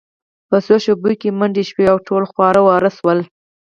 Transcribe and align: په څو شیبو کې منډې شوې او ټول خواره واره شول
په 0.49 0.57
څو 0.65 0.75
شیبو 0.83 1.11
کې 1.21 1.29
منډې 1.39 1.63
شوې 1.69 1.85
او 1.91 1.97
ټول 2.07 2.23
خواره 2.31 2.61
واره 2.67 2.91
شول 2.97 3.19